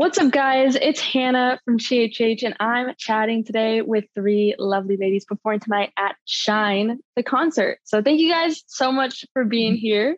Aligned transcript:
What's 0.00 0.16
up, 0.16 0.32
guys? 0.32 0.76
It's 0.76 0.98
Hannah 0.98 1.60
from 1.62 1.78
CHH, 1.78 2.42
and 2.42 2.56
I'm 2.58 2.94
chatting 2.96 3.44
today 3.44 3.82
with 3.82 4.06
three 4.14 4.54
lovely 4.58 4.96
ladies 4.96 5.26
performing 5.26 5.60
tonight 5.60 5.92
at 5.98 6.16
Shine, 6.24 7.00
the 7.16 7.22
concert. 7.22 7.80
So, 7.84 8.00
thank 8.00 8.18
you 8.18 8.30
guys 8.30 8.64
so 8.66 8.92
much 8.92 9.26
for 9.34 9.44
being 9.44 9.74
mm-hmm. 9.74 9.80
here. 9.80 10.16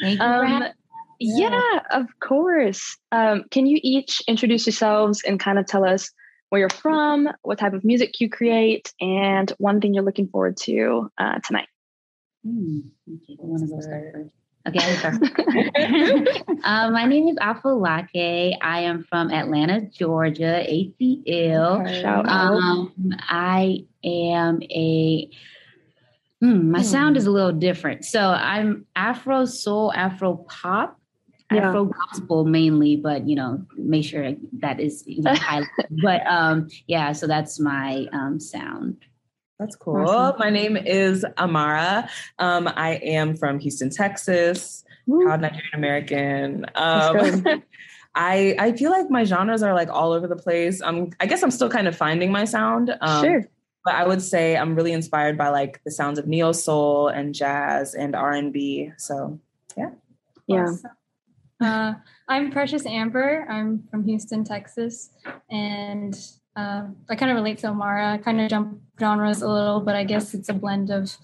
Thank 0.00 0.18
you. 0.18 0.26
Um, 0.26 0.64
yeah. 1.20 1.48
yeah, 1.48 1.80
of 1.92 2.06
course. 2.18 2.98
Um, 3.12 3.44
can 3.52 3.66
you 3.66 3.78
each 3.84 4.20
introduce 4.26 4.66
yourselves 4.66 5.22
and 5.22 5.38
kind 5.38 5.60
of 5.60 5.66
tell 5.66 5.84
us 5.84 6.10
where 6.48 6.58
you're 6.58 6.68
from, 6.68 7.28
what 7.42 7.60
type 7.60 7.74
of 7.74 7.84
music 7.84 8.20
you 8.20 8.28
create, 8.28 8.92
and 9.00 9.52
one 9.58 9.80
thing 9.80 9.94
you're 9.94 10.02
looking 10.02 10.26
forward 10.26 10.56
to 10.62 11.08
uh, 11.18 11.38
tonight? 11.46 11.68
Hmm. 12.44 12.80
Okay, 13.08 13.36
Okay, 14.68 14.94
um, 16.64 16.92
my 16.92 17.06
name 17.06 17.28
is 17.28 17.36
Afolaake. 17.36 18.56
I 18.60 18.80
am 18.80 19.04
from 19.04 19.30
Atlanta, 19.30 19.80
Georgia, 19.80 20.62
ATL. 20.68 22.02
Shout 22.02 22.28
um, 22.28 22.92
I 23.20 23.86
am 24.04 24.62
a. 24.62 25.30
Hmm, 26.40 26.70
my 26.70 26.82
sound 26.82 27.16
is 27.16 27.26
a 27.26 27.30
little 27.30 27.52
different. 27.52 28.04
So 28.04 28.20
I'm 28.20 28.86
Afro 28.94 29.46
soul, 29.46 29.92
Afro 29.94 30.36
pop, 30.48 31.00
yeah. 31.50 31.68
Afro 31.68 31.86
gospel 31.86 32.44
mainly, 32.44 32.96
but 32.96 33.26
you 33.26 33.36
know, 33.36 33.64
make 33.76 34.04
sure 34.04 34.34
that 34.60 34.78
is 34.78 35.04
you 35.06 35.22
know, 35.22 35.34
but 36.02 36.26
um, 36.26 36.68
yeah, 36.86 37.12
so 37.12 37.26
that's 37.26 37.58
my 37.58 38.06
um, 38.12 38.38
sound. 38.38 38.98
That's 39.60 39.76
cool. 39.76 40.08
Awesome. 40.08 40.38
My 40.38 40.48
name 40.48 40.78
is 40.78 41.22
Amara. 41.36 42.08
Um, 42.38 42.66
I 42.66 42.94
am 42.94 43.36
from 43.36 43.58
Houston, 43.58 43.90
Texas. 43.90 44.84
Woo. 45.06 45.22
Proud 45.26 45.42
Nigerian 45.42 45.74
American. 45.74 46.66
Um, 46.74 47.44
I 48.14 48.56
I 48.58 48.72
feel 48.72 48.90
like 48.90 49.10
my 49.10 49.24
genres 49.24 49.62
are 49.62 49.74
like 49.74 49.90
all 49.90 50.12
over 50.12 50.26
the 50.26 50.36
place. 50.36 50.80
Um, 50.80 51.10
I 51.20 51.26
guess 51.26 51.42
I'm 51.42 51.50
still 51.50 51.68
kind 51.68 51.86
of 51.86 51.94
finding 51.94 52.32
my 52.32 52.46
sound. 52.46 52.96
Um, 53.02 53.22
sure. 53.22 53.48
But 53.84 53.96
I 53.96 54.06
would 54.06 54.22
say 54.22 54.56
I'm 54.56 54.74
really 54.74 54.94
inspired 54.94 55.36
by 55.36 55.50
like 55.50 55.82
the 55.84 55.90
sounds 55.90 56.18
of 56.18 56.26
neo 56.26 56.52
soul 56.52 57.08
and 57.08 57.34
jazz 57.34 57.94
and 57.94 58.16
R 58.16 58.32
and 58.32 58.54
B. 58.54 58.92
So 58.96 59.38
yeah. 59.76 59.90
Yeah. 60.46 60.62
Awesome. 60.62 60.90
Uh, 61.60 61.94
I'm 62.26 62.50
Precious 62.50 62.86
Amber. 62.86 63.46
I'm 63.50 63.86
from 63.90 64.04
Houston, 64.04 64.42
Texas, 64.42 65.10
and 65.50 66.18
uh, 66.56 66.86
I 67.08 67.16
kind 67.16 67.30
of 67.30 67.36
relate 67.36 67.58
to 67.58 67.68
Amara. 67.68 68.14
I 68.14 68.18
kind 68.18 68.40
of 68.40 68.50
jump 68.50 68.80
genres 68.98 69.42
a 69.42 69.48
little, 69.48 69.80
but 69.80 69.94
I 69.94 70.04
guess 70.04 70.34
it's 70.34 70.48
a 70.48 70.54
blend 70.54 70.90
of 70.90 71.16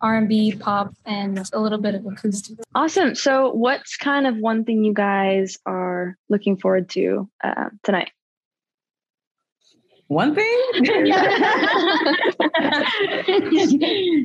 R&B, 0.00 0.56
pop, 0.60 0.92
and 1.06 1.48
a 1.52 1.60
little 1.60 1.78
bit 1.78 1.94
of 1.94 2.04
acoustic. 2.04 2.58
Awesome. 2.74 3.14
So, 3.14 3.52
what's 3.52 3.96
kind 3.96 4.26
of 4.26 4.36
one 4.36 4.64
thing 4.64 4.84
you 4.84 4.92
guys 4.92 5.56
are 5.64 6.18
looking 6.28 6.58
forward 6.58 6.90
to 6.90 7.30
uh, 7.42 7.70
tonight? 7.82 8.10
One 10.08 10.34
thing? 10.34 10.62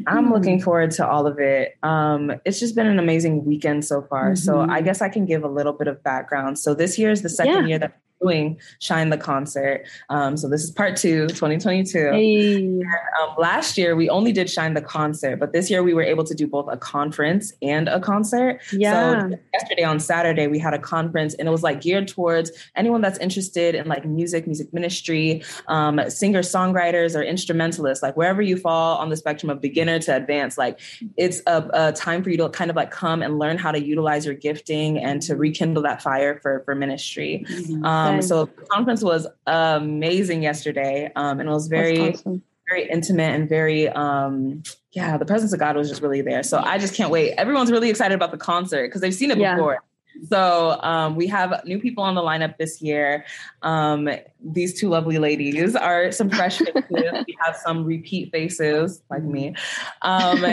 I'm 0.07 0.33
looking 0.33 0.59
forward 0.59 0.91
to 0.91 1.07
all 1.07 1.25
of 1.25 1.39
it. 1.39 1.77
Um, 1.81 2.33
it's 2.43 2.59
just 2.59 2.75
been 2.75 2.87
an 2.87 2.99
amazing 2.99 3.45
weekend 3.45 3.85
so 3.85 4.01
far. 4.01 4.31
Mm-hmm. 4.31 4.35
So 4.35 4.59
I 4.59 4.81
guess 4.81 5.01
I 5.01 5.07
can 5.07 5.25
give 5.25 5.45
a 5.45 5.47
little 5.47 5.71
bit 5.71 5.87
of 5.87 6.03
background. 6.03 6.59
So 6.59 6.73
this 6.73 6.99
year 6.99 7.11
is 7.11 7.21
the 7.21 7.29
second 7.29 7.53
yeah. 7.53 7.67
year 7.67 7.79
that 7.79 7.97
doing 8.21 8.59
Shine 8.79 9.09
the 9.09 9.17
Concert. 9.17 9.85
Um, 10.09 10.37
so 10.37 10.47
this 10.49 10.63
is 10.63 10.71
part 10.71 10.95
two, 10.95 11.27
2022. 11.27 12.11
Hey. 12.11 12.55
And, 12.55 12.83
um, 13.21 13.35
last 13.37 13.77
year, 13.77 13.95
we 13.95 14.09
only 14.09 14.31
did 14.31 14.49
Shine 14.49 14.73
the 14.73 14.81
Concert, 14.81 15.37
but 15.37 15.53
this 15.53 15.69
year 15.69 15.83
we 15.83 15.93
were 15.93 16.03
able 16.03 16.23
to 16.23 16.35
do 16.35 16.47
both 16.47 16.67
a 16.71 16.77
conference 16.77 17.53
and 17.61 17.87
a 17.87 17.99
concert. 17.99 18.61
Yeah. 18.71 19.29
So 19.29 19.37
yesterday 19.53 19.83
on 19.83 19.99
Saturday, 19.99 20.47
we 20.47 20.59
had 20.59 20.73
a 20.73 20.79
conference 20.79 21.33
and 21.35 21.47
it 21.47 21.51
was 21.51 21.63
like 21.63 21.81
geared 21.81 22.07
towards 22.07 22.51
anyone 22.75 23.01
that's 23.01 23.19
interested 23.19 23.75
in 23.75 23.87
like 23.87 24.05
music, 24.05 24.47
music 24.47 24.73
ministry, 24.73 25.43
um, 25.67 25.99
singer 26.09 26.41
songwriters 26.41 27.15
or 27.15 27.23
instrumentalists, 27.23 28.03
like 28.03 28.17
wherever 28.17 28.41
you 28.41 28.57
fall 28.57 28.97
on 28.97 29.09
the 29.09 29.17
spectrum 29.17 29.49
of 29.49 29.61
beginner 29.61 29.99
to 29.99 30.15
advanced, 30.15 30.57
like 30.57 30.79
it's 31.17 31.41
a, 31.47 31.69
a 31.73 31.93
time 31.93 32.23
for 32.23 32.29
you 32.29 32.37
to 32.37 32.49
kind 32.49 32.69
of 32.69 32.75
like 32.75 32.91
come 32.91 33.21
and 33.21 33.39
learn 33.39 33.57
how 33.57 33.71
to 33.71 33.83
utilize 33.83 34.25
your 34.25 34.35
gifting 34.35 34.97
and 34.97 35.21
to 35.21 35.35
rekindle 35.35 35.83
that 35.83 36.01
fire 36.01 36.39
for, 36.41 36.61
for 36.65 36.75
ministry. 36.75 37.45
Mm-hmm. 37.47 37.85
Um, 37.85 38.08
um, 38.15 38.21
so 38.21 38.45
the 38.45 38.65
conference 38.65 39.03
was 39.03 39.27
amazing 39.47 40.43
yesterday, 40.43 41.11
um, 41.15 41.39
and 41.39 41.49
it 41.49 41.51
was 41.51 41.67
very, 41.67 42.13
awesome. 42.13 42.41
very 42.67 42.89
intimate 42.89 43.35
and 43.35 43.49
very, 43.49 43.89
um, 43.89 44.63
yeah, 44.91 45.17
the 45.17 45.25
presence 45.25 45.53
of 45.53 45.59
God 45.59 45.75
was 45.75 45.89
just 45.89 46.01
really 46.01 46.21
there. 46.21 46.43
So 46.43 46.59
I 46.59 46.77
just 46.77 46.93
can't 46.93 47.11
wait. 47.11 47.33
Everyone's 47.37 47.71
really 47.71 47.89
excited 47.89 48.15
about 48.15 48.31
the 48.31 48.37
concert 48.37 48.87
because 48.87 49.01
they've 49.01 49.13
seen 49.13 49.31
it 49.31 49.37
yeah. 49.37 49.55
before. 49.55 49.83
So 50.27 50.79
um, 50.81 51.15
we 51.15 51.27
have 51.27 51.61
new 51.65 51.79
people 51.79 52.03
on 52.03 52.15
the 52.15 52.21
lineup 52.21 52.57
this 52.57 52.81
year. 52.81 53.25
Um, 53.61 54.09
these 54.43 54.79
two 54.79 54.89
lovely 54.89 55.17
ladies 55.17 55.75
are 55.75 56.11
some 56.11 56.29
fresh 56.29 56.59
faces. 56.59 56.83
we 56.89 57.37
have 57.43 57.55
some 57.55 57.83
repeat 57.83 58.31
faces 58.31 59.01
like 59.09 59.23
me. 59.23 59.55
Um, 60.01 60.43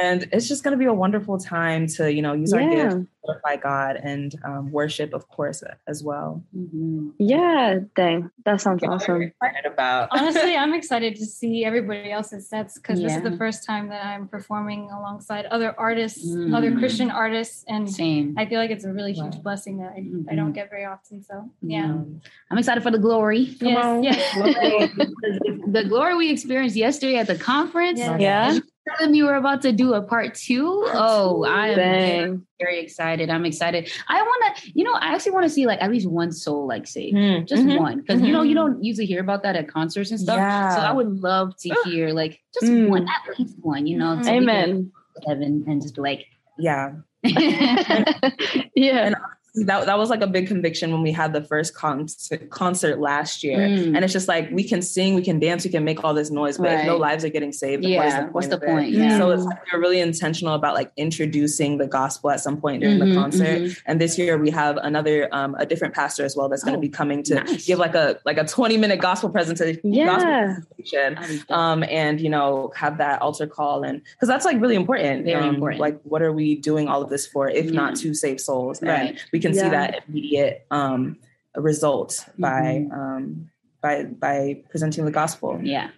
and 0.00 0.28
it's 0.32 0.48
just 0.48 0.62
going 0.62 0.72
to 0.72 0.78
be 0.78 0.84
a 0.84 0.92
wonderful 0.92 1.38
time 1.38 1.86
to, 1.88 2.12
you 2.12 2.22
know, 2.22 2.34
use 2.34 2.52
yeah. 2.52 2.60
our 2.60 2.70
gifts 2.70 3.06
glorify 3.24 3.56
God 3.56 3.96
and 3.96 4.34
um, 4.44 4.70
worship, 4.70 5.14
of 5.14 5.28
course, 5.28 5.62
as 5.86 6.02
well. 6.02 6.42
Mm-hmm. 6.56 7.10
Yeah, 7.18 7.80
dang, 7.94 8.30
that 8.44 8.60
sounds 8.60 8.82
awesome. 8.82 9.22
Excited 9.22 9.66
about. 9.66 10.08
Honestly, 10.10 10.56
I'm 10.56 10.74
excited 10.74 11.16
to 11.16 11.26
see 11.26 11.64
everybody 11.64 12.10
else's 12.10 12.48
sets 12.48 12.78
because 12.78 13.00
yeah. 13.00 13.08
this 13.08 13.16
is 13.18 13.22
the 13.22 13.36
first 13.36 13.64
time 13.64 13.88
that 13.88 14.04
I'm 14.04 14.28
performing 14.28 14.90
alongside 14.90 15.46
other 15.46 15.78
artists, 15.78 16.26
mm. 16.26 16.56
other 16.56 16.76
Christian 16.76 17.10
artists, 17.10 17.64
and 17.68 17.90
Same. 17.90 18.34
I 18.36 18.46
feel 18.46 18.58
like 18.58 18.70
it's 18.70 18.84
a 18.84 18.92
really 18.92 19.12
huge 19.12 19.36
wow. 19.36 19.42
blessing 19.42 19.78
that 19.78 19.92
I, 19.96 20.00
mm-hmm. 20.00 20.28
I, 20.30 20.34
don't 20.34 20.52
get 20.52 20.70
very 20.70 20.84
often. 20.84 21.22
So 21.22 21.48
yeah, 21.62 21.86
mm. 21.86 22.20
I'm 22.50 22.58
excited 22.58 22.82
for 22.82 22.90
the 22.90 22.98
glory. 22.98 23.31
Come 23.58 23.68
yes, 23.68 23.84
on. 23.84 24.02
Yeah. 24.02 24.86
the 25.66 25.84
glory 25.88 26.16
we 26.16 26.30
experienced 26.30 26.76
yesterday 26.76 27.16
at 27.16 27.26
the 27.26 27.36
conference. 27.36 27.98
Yeah. 27.98 28.18
yeah 28.18 28.58
telling 28.88 29.14
you 29.14 29.26
were 29.26 29.36
about 29.36 29.62
to 29.62 29.72
do 29.72 29.94
a 29.94 30.02
part 30.02 30.34
two. 30.34 30.84
Oh, 30.92 31.44
I 31.44 31.68
am 31.68 31.76
very, 31.76 32.38
very, 32.60 32.80
excited. 32.80 33.30
I'm 33.30 33.44
excited. 33.44 33.90
I 34.08 34.22
want 34.22 34.56
to, 34.56 34.72
you 34.74 34.84
know, 34.84 34.94
I 34.94 35.14
actually 35.14 35.32
want 35.32 35.44
to 35.44 35.50
see 35.50 35.66
like 35.66 35.80
at 35.80 35.90
least 35.90 36.08
one 36.08 36.32
soul 36.32 36.66
like 36.66 36.86
saved, 36.86 37.16
mm. 37.16 37.46
just 37.46 37.62
mm-hmm. 37.62 37.78
one, 37.78 38.00
because 38.00 38.16
mm-hmm. 38.16 38.26
you 38.26 38.32
know 38.32 38.42
you 38.42 38.56
mm-hmm. 38.56 38.72
don't 38.72 38.84
usually 38.84 39.06
hear 39.06 39.20
about 39.20 39.42
that 39.44 39.56
at 39.56 39.68
concerts 39.68 40.10
and 40.10 40.20
stuff. 40.20 40.36
Yeah. 40.36 40.74
So 40.74 40.80
I 40.80 40.92
would 40.92 41.20
love 41.20 41.56
to 41.58 41.74
hear 41.84 42.10
like 42.10 42.40
just 42.54 42.72
mm. 42.72 42.88
one, 42.88 43.06
at 43.08 43.38
least 43.38 43.56
one. 43.60 43.86
You 43.86 43.98
know, 43.98 44.20
Amen. 44.26 44.92
Heaven 45.26 45.64
and 45.66 45.82
just 45.82 45.94
be 45.94 46.00
like, 46.00 46.26
yeah. 46.58 46.92
yeah. 47.22 49.06
And 49.06 49.16
that 49.54 49.84
that 49.84 49.98
was 49.98 50.08
like 50.08 50.22
a 50.22 50.26
big 50.26 50.46
conviction 50.46 50.92
when 50.92 51.02
we 51.02 51.12
had 51.12 51.34
the 51.34 51.42
first 51.42 51.74
concert 51.74 52.48
concert 52.48 52.98
last 52.98 53.44
year. 53.44 53.58
Mm. 53.58 53.94
And 53.94 54.02
it's 54.02 54.12
just 54.12 54.26
like 54.26 54.50
we 54.50 54.64
can 54.64 54.80
sing, 54.80 55.14
we 55.14 55.22
can 55.22 55.38
dance, 55.38 55.64
we 55.64 55.70
can 55.70 55.84
make 55.84 56.02
all 56.02 56.14
this 56.14 56.30
noise, 56.30 56.56
but 56.56 56.68
right. 56.68 56.80
if 56.80 56.86
no 56.86 56.96
lives 56.96 57.22
are 57.22 57.28
getting 57.28 57.52
saved, 57.52 57.84
yeah, 57.84 58.28
what's 58.30 58.46
the 58.46 58.58
point? 58.58 58.90
Yeah. 58.90 59.18
So 59.18 59.30
it's 59.30 59.44
like 59.44 59.58
we're 59.70 59.80
really 59.80 60.00
intentional 60.00 60.54
about 60.54 60.74
like 60.74 60.90
introducing 60.96 61.76
the 61.76 61.86
gospel 61.86 62.30
at 62.30 62.40
some 62.40 62.62
point 62.62 62.80
during 62.80 62.98
mm-hmm, 62.98 63.10
the 63.10 63.14
concert. 63.14 63.62
Mm-hmm. 63.62 63.80
And 63.84 64.00
this 64.00 64.16
year 64.16 64.38
we 64.38 64.48
have 64.50 64.78
another 64.78 65.28
um, 65.32 65.54
a 65.58 65.66
different 65.66 65.92
pastor 65.94 66.24
as 66.24 66.34
well 66.34 66.48
that's 66.48 66.64
going 66.64 66.72
to 66.72 66.78
oh, 66.78 66.80
be 66.80 66.88
coming 66.88 67.22
to 67.24 67.34
nice. 67.34 67.66
give 67.66 67.78
like 67.78 67.94
a 67.94 68.18
like 68.24 68.38
a 68.38 68.44
20 68.44 68.78
minute 68.78 69.00
gospel 69.00 69.28
presentation. 69.28 69.92
Yeah. 69.92 70.56
Gospel 70.78 71.54
um, 71.54 71.84
and 71.84 72.22
you 72.22 72.30
know 72.30 72.72
have 72.74 72.96
that 72.98 73.20
altar 73.20 73.46
call 73.46 73.84
and 73.84 74.02
because 74.02 74.28
that's 74.28 74.46
like 74.46 74.58
really 74.62 74.76
important. 74.76 75.26
Very 75.26 75.44
um, 75.44 75.54
important. 75.54 75.78
Like 75.78 76.00
what 76.04 76.22
are 76.22 76.32
we 76.32 76.54
doing 76.54 76.88
all 76.88 77.02
of 77.02 77.10
this 77.10 77.26
for 77.26 77.50
if 77.50 77.66
yeah. 77.66 77.72
not 77.72 77.96
to 77.96 78.14
save 78.14 78.40
souls? 78.40 78.82
Right. 78.82 79.10
And 79.10 79.22
we 79.30 79.41
can 79.42 79.54
yeah. 79.54 79.62
see 79.62 79.68
that 79.68 80.04
immediate 80.08 80.66
um, 80.70 81.18
result 81.56 82.26
by 82.38 82.86
mm-hmm. 82.86 82.92
um, 82.92 83.50
by 83.82 84.04
by 84.04 84.62
presenting 84.70 85.04
the 85.04 85.10
gospel. 85.10 85.60
Yeah. 85.62 85.90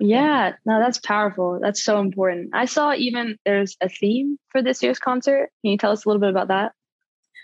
Yeah, 0.00 0.52
no, 0.64 0.78
that's 0.78 0.98
powerful. 0.98 1.58
That's 1.60 1.82
so 1.82 1.98
important. 1.98 2.50
I 2.52 2.66
saw 2.66 2.94
even 2.94 3.36
there's 3.44 3.76
a 3.80 3.88
theme 3.88 4.38
for 4.50 4.62
this 4.62 4.80
year's 4.80 5.00
concert. 5.00 5.50
Can 5.60 5.72
you 5.72 5.76
tell 5.76 5.90
us 5.90 6.04
a 6.04 6.08
little 6.08 6.20
bit 6.20 6.30
about 6.30 6.48
that? 6.48 6.72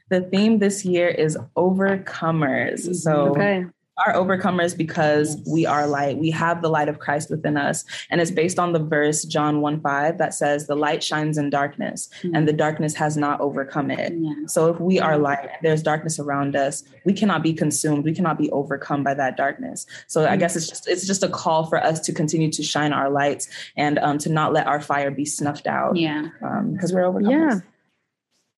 The 0.08 0.20
theme 0.20 0.60
this 0.60 0.84
year 0.84 1.08
is 1.08 1.36
overcomers. 1.56 2.94
So 2.94 3.30
okay 3.30 3.66
are 3.96 4.14
overcomers 4.14 4.76
because 4.76 5.36
yes. 5.36 5.46
we 5.46 5.66
are 5.66 5.86
light. 5.86 6.18
We 6.18 6.30
have 6.30 6.62
the 6.62 6.68
light 6.68 6.88
of 6.88 6.98
Christ 6.98 7.30
within 7.30 7.56
us. 7.56 7.84
And 8.10 8.20
it's 8.20 8.30
based 8.30 8.58
on 8.58 8.72
the 8.72 8.78
verse, 8.78 9.24
John 9.24 9.60
1 9.60 9.80
5, 9.80 10.18
that 10.18 10.34
says, 10.34 10.66
The 10.66 10.74
light 10.74 11.02
shines 11.02 11.38
in 11.38 11.50
darkness, 11.50 12.08
mm-hmm. 12.22 12.34
and 12.34 12.48
the 12.48 12.52
darkness 12.52 12.94
has 12.94 13.16
not 13.16 13.40
overcome 13.40 13.90
it. 13.90 14.12
Yeah. 14.16 14.34
So 14.46 14.68
if 14.68 14.80
we 14.80 14.98
are 14.98 15.16
light, 15.16 15.48
there's 15.62 15.82
darkness 15.82 16.18
around 16.18 16.56
us, 16.56 16.82
we 17.04 17.12
cannot 17.12 17.42
be 17.42 17.52
consumed. 17.52 18.04
We 18.04 18.14
cannot 18.14 18.38
be 18.38 18.50
overcome 18.50 19.04
by 19.04 19.14
that 19.14 19.36
darkness. 19.36 19.86
So 20.06 20.22
mm-hmm. 20.22 20.32
I 20.32 20.36
guess 20.36 20.56
it's 20.56 20.68
just 20.68 20.88
it's 20.88 21.06
just 21.06 21.22
a 21.22 21.28
call 21.28 21.66
for 21.66 21.82
us 21.82 22.00
to 22.00 22.12
continue 22.12 22.50
to 22.50 22.62
shine 22.62 22.92
our 22.92 23.10
lights 23.10 23.48
and 23.76 23.98
um, 24.00 24.18
to 24.18 24.28
not 24.30 24.52
let 24.52 24.66
our 24.66 24.80
fire 24.80 25.10
be 25.10 25.24
snuffed 25.24 25.66
out. 25.66 25.96
Yeah. 25.96 26.28
Because 26.40 26.90
um, 26.90 26.96
we're 26.96 27.02
overcomers. 27.02 27.30
Yeah. 27.30 27.60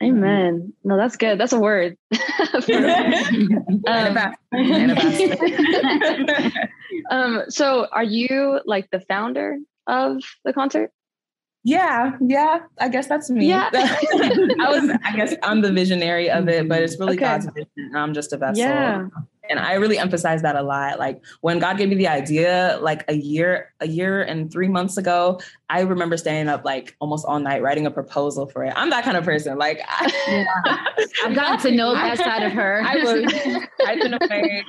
Amen. 0.03 0.73
No, 0.85 0.97
that's 0.97 1.17
good. 1.17 1.41
That's 1.41 1.53
a 1.53 1.61
word. 1.61 1.97
um, 3.89 4.19
um, 7.11 7.43
so 7.49 7.87
are 7.91 8.05
you 8.05 8.61
like 8.67 8.91
the 8.91 9.01
founder 9.01 9.59
of 9.87 10.23
the 10.45 10.53
concert? 10.53 10.91
Yeah, 11.65 12.13
yeah. 12.21 12.61
I 12.79 12.89
guess 12.89 13.09
that's 13.09 13.31
me. 13.31 13.49
Yeah. 13.49 13.71
I 13.73 14.69
was 14.69 14.97
I 15.03 15.17
guess 15.17 15.35
I'm 15.43 15.63
the 15.63 15.73
visionary 15.73 16.31
of 16.31 16.49
it, 16.49 16.69
but 16.69 16.83
it's 16.83 17.01
really 17.01 17.15
okay. 17.15 17.25
God's 17.25 17.47
vision. 17.47 17.97
I'm 17.97 18.15
just 18.15 18.33
a 18.33 18.37
vessel. 18.37 18.59
Yeah. 18.59 19.09
And 19.49 19.59
I 19.59 19.75
really 19.75 19.99
emphasize 19.99 20.43
that 20.43 20.57
a 20.57 20.63
lot. 20.63 20.99
Like 20.99 21.23
when 21.41 21.59
God 21.59 21.79
gave 21.79 21.89
me 21.89 21.95
the 21.95 22.09
idea, 22.09 22.79
like 22.81 23.05
a 23.09 23.15
year, 23.15 23.73
a 23.81 23.89
year 23.89 24.23
and 24.23 24.51
three 24.51 24.69
months 24.69 24.97
ago, 24.97 25.41
I 25.69 25.81
remember 25.81 26.17
staying 26.17 26.49
up 26.49 26.65
like 26.65 26.97
almost 27.01 27.25
all 27.27 27.41
night 27.41 27.63
writing 27.63 27.87
a 27.87 27.91
proposal 27.91 28.47
for 28.47 28.65
it. 28.65 28.73
I'm 28.77 28.91
that 28.91 29.05
kind 29.05 29.17
of 29.17 29.25
person. 29.25 29.59
Like 29.59 29.81
I, 29.87 30.13
yeah. 30.29 31.07
I've 31.25 31.35
gotten 31.35 31.59
to 31.61 31.71
know 31.77 31.95
that 31.95 32.19
side 32.19 32.43
of 32.43 32.53
her. 32.53 32.83
I 32.85 32.97
was 32.97 33.67
i've 33.87 34.01
been 34.01 34.15
away 34.15 34.65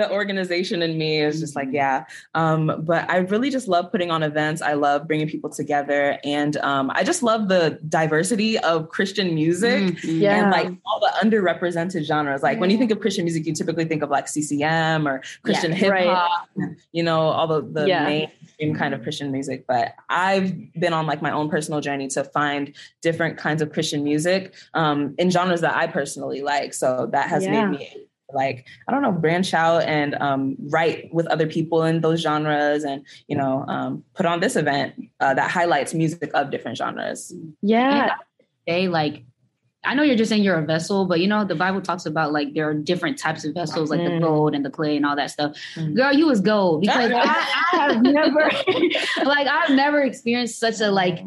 the 0.00 0.10
organization 0.10 0.82
in 0.82 0.96
me 0.98 1.20
is 1.20 1.40
just 1.40 1.54
like 1.54 1.68
yeah 1.70 2.04
um, 2.34 2.82
but 2.84 3.08
i 3.10 3.18
really 3.18 3.50
just 3.50 3.68
love 3.68 3.90
putting 3.92 4.10
on 4.10 4.22
events 4.22 4.62
i 4.62 4.72
love 4.72 5.06
bringing 5.06 5.28
people 5.28 5.50
together 5.50 6.18
and 6.24 6.56
um, 6.58 6.90
i 6.94 7.04
just 7.04 7.22
love 7.22 7.48
the 7.48 7.78
diversity 7.88 8.58
of 8.58 8.88
christian 8.88 9.34
music 9.34 9.82
mm-hmm. 9.82 10.20
yeah. 10.20 10.42
and 10.42 10.50
like 10.50 10.72
all 10.86 11.00
the 11.00 11.12
underrepresented 11.22 12.04
genres 12.04 12.42
like 12.42 12.56
yeah. 12.56 12.60
when 12.60 12.70
you 12.70 12.78
think 12.78 12.90
of 12.90 13.00
christian 13.00 13.24
music 13.24 13.46
you 13.46 13.52
typically 13.52 13.84
think 13.84 14.02
of 14.02 14.10
like 14.10 14.26
ccm 14.26 15.06
or 15.06 15.22
christian 15.42 15.72
yeah, 15.72 15.76
hip-hop 15.76 16.48
right. 16.56 16.70
you 16.92 17.02
know 17.02 17.20
all 17.20 17.46
the, 17.46 17.60
the 17.60 17.86
yeah. 17.86 18.04
mainstream 18.04 18.74
kind 18.74 18.94
of 18.94 19.02
christian 19.02 19.30
music 19.30 19.64
but 19.66 19.94
i've 20.08 20.52
been 20.74 20.92
on 20.92 21.06
like 21.06 21.22
my 21.22 21.30
own 21.30 21.48
personal 21.50 21.80
journey 21.80 22.08
to 22.08 22.24
find 22.24 22.74
different 23.02 23.36
kinds 23.36 23.62
of 23.62 23.72
christian 23.72 24.02
music 24.02 24.54
um, 24.74 25.14
in 25.18 25.30
genres 25.30 25.60
that 25.60 25.76
i 25.76 25.86
personally 25.86 26.40
like 26.40 26.72
so 26.72 27.08
that 27.12 27.28
has 27.28 27.46
made 27.46 27.66
me 27.66 28.06
like 28.34 28.66
i 28.88 28.92
don't 28.92 29.02
know 29.02 29.12
branch 29.12 29.54
out 29.54 29.82
and 29.82 30.14
um, 30.16 30.56
write 30.68 31.12
with 31.12 31.26
other 31.26 31.46
people 31.46 31.82
in 31.84 32.00
those 32.00 32.20
genres 32.20 32.84
and 32.84 33.04
you 33.28 33.36
know 33.36 33.64
um, 33.68 34.04
put 34.14 34.26
on 34.26 34.40
this 34.40 34.56
event 34.56 34.94
uh, 35.20 35.34
that 35.34 35.50
highlights 35.50 35.94
music 35.94 36.30
of 36.34 36.50
different 36.50 36.76
genres 36.76 37.32
yeah 37.62 38.14
they 38.66 38.88
like 38.88 39.24
I 39.82 39.94
know 39.94 40.02
you're 40.02 40.16
just 40.16 40.28
saying 40.28 40.42
you're 40.42 40.58
a 40.58 40.64
vessel, 40.64 41.06
but 41.06 41.20
you 41.20 41.26
know, 41.26 41.44
the 41.44 41.54
Bible 41.54 41.80
talks 41.80 42.04
about 42.04 42.32
like 42.32 42.52
there 42.52 42.68
are 42.68 42.74
different 42.74 43.18
types 43.18 43.46
of 43.46 43.54
vessels, 43.54 43.88
like 43.88 44.00
mm. 44.00 44.18
the 44.18 44.20
gold 44.20 44.54
and 44.54 44.64
the 44.64 44.70
clay 44.70 44.96
and 44.96 45.06
all 45.06 45.16
that 45.16 45.30
stuff. 45.30 45.56
Mm. 45.74 45.96
Girl, 45.96 46.12
you 46.12 46.26
was 46.26 46.40
gold 46.40 46.80
because 46.82 47.10
I, 47.10 47.22
I, 47.72 47.92
have 47.92 48.02
never 48.02 48.50
like 49.24 49.46
I've 49.46 49.70
never 49.70 50.02
experienced 50.02 50.60
such 50.60 50.80
a 50.80 50.90
like 50.90 51.20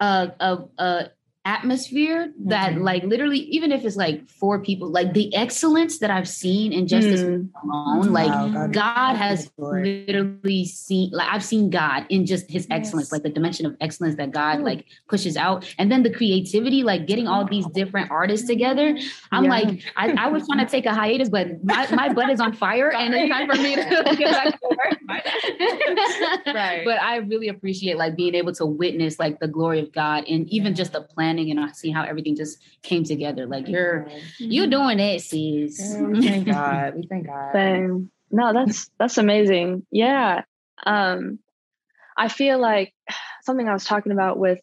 a 0.00 0.32
a, 0.40 0.58
a 0.78 1.10
atmosphere 1.44 2.32
that 2.38 2.70
mm-hmm. 2.70 2.82
like 2.82 3.02
literally 3.02 3.38
even 3.38 3.72
if 3.72 3.84
it's 3.84 3.96
like 3.96 4.28
four 4.28 4.60
people 4.60 4.88
like 4.88 5.12
the 5.12 5.34
excellence 5.34 5.98
that 5.98 6.08
i've 6.08 6.28
seen 6.28 6.72
in 6.72 6.86
just 6.86 7.08
this 7.08 7.20
mm. 7.20 7.48
alone 7.64 8.12
like 8.12 8.30
wow, 8.30 8.48
god, 8.48 8.72
god 8.72 9.16
has 9.16 9.50
literally 9.58 10.64
seen 10.64 11.10
like 11.12 11.28
i've 11.28 11.42
seen 11.42 11.68
god 11.68 12.06
in 12.10 12.24
just 12.24 12.48
his 12.48 12.68
yes. 12.70 12.78
excellence 12.78 13.10
like 13.10 13.24
the 13.24 13.28
dimension 13.28 13.66
of 13.66 13.76
excellence 13.80 14.14
that 14.14 14.30
god 14.30 14.60
Ooh. 14.60 14.64
like 14.64 14.86
pushes 15.08 15.36
out 15.36 15.66
and 15.78 15.90
then 15.90 16.04
the 16.04 16.10
creativity 16.10 16.84
like 16.84 17.08
getting 17.08 17.26
all 17.26 17.44
these 17.44 17.66
different 17.74 18.08
artists 18.12 18.46
together 18.46 18.96
i'm 19.32 19.44
yeah. 19.44 19.50
like 19.50 19.82
I, 19.96 20.12
I, 20.12 20.28
was 20.28 20.46
trying 20.46 20.64
to 20.64 20.70
take 20.70 20.86
a 20.86 20.94
hiatus 20.94 21.28
but 21.28 21.64
my, 21.64 21.90
my 21.90 22.12
butt 22.12 22.30
is 22.30 22.38
on 22.38 22.52
fire 22.52 22.92
and 22.92 23.12
it's 23.14 23.32
time 23.32 23.48
for 23.48 23.60
me 23.60 23.74
to 23.74 23.82
get 24.16 24.30
back 24.30 24.60
to 24.60 24.68
work 24.68 24.98
right 26.54 26.82
but 26.84 27.00
i 27.00 27.16
really 27.16 27.48
appreciate 27.48 27.96
like 27.96 28.14
being 28.14 28.36
able 28.36 28.52
to 28.52 28.64
witness 28.64 29.18
like 29.18 29.40
the 29.40 29.48
glory 29.48 29.80
of 29.80 29.90
god 29.92 30.22
and 30.28 30.48
even 30.48 30.76
just 30.76 30.92
the 30.92 31.00
plan 31.00 31.31
planning 31.32 31.50
and 31.50 31.60
I 31.60 31.72
see 31.72 31.90
how 31.90 32.04
everything 32.04 32.36
just 32.36 32.58
came 32.82 33.04
together. 33.04 33.46
Like 33.46 33.68
you're 33.68 34.06
mm-hmm. 34.08 34.50
you 34.50 34.66
doing 34.66 34.98
it, 34.98 35.20
sis. 35.20 35.78
Yeah, 35.80 36.02
we 36.02 36.26
thank 36.26 36.46
God. 36.46 36.94
We 36.96 37.06
thank 37.06 37.26
God. 37.32 37.52
Same. 37.52 38.10
No, 38.30 38.52
that's 38.52 38.90
that's 38.98 39.18
amazing. 39.18 39.86
Yeah. 39.90 40.42
Um 40.84 41.38
I 42.16 42.28
feel 42.28 42.60
like 42.60 42.92
something 43.42 43.68
I 43.68 43.72
was 43.72 43.84
talking 43.84 44.12
about 44.12 44.38
with 44.38 44.60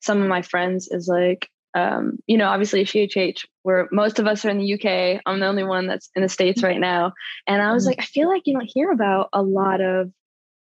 some 0.00 0.22
of 0.22 0.28
my 0.28 0.42
friends 0.42 0.88
is 0.88 1.08
like 1.08 1.48
um, 1.76 2.20
you 2.28 2.38
know, 2.38 2.46
obviously 2.46 2.84
CHH, 2.84 3.46
where 3.64 3.88
most 3.90 4.20
of 4.20 4.28
us 4.28 4.44
are 4.44 4.50
in 4.50 4.58
the 4.58 4.74
UK. 4.74 5.20
I'm 5.26 5.40
the 5.40 5.48
only 5.48 5.64
one 5.64 5.88
that's 5.88 6.08
in 6.14 6.22
the 6.22 6.28
States 6.28 6.62
right 6.62 6.78
now. 6.78 7.14
And 7.48 7.60
I 7.60 7.72
was 7.72 7.82
mm-hmm. 7.82 7.88
like, 7.88 8.02
I 8.02 8.04
feel 8.04 8.28
like 8.28 8.42
you 8.44 8.52
don't 8.52 8.70
hear 8.72 8.92
about 8.92 9.28
a 9.32 9.42
lot 9.42 9.80
of 9.80 10.12